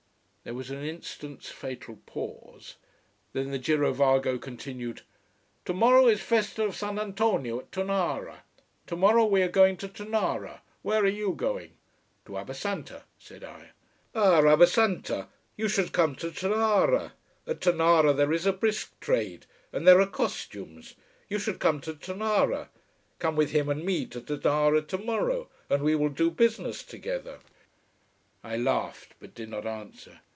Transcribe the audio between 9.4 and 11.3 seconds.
are going to Tonara. Where are